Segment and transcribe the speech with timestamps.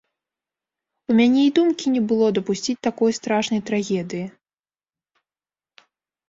[1.13, 4.23] У мяне і думкі не было дапусціць такой страшнай трагедыі.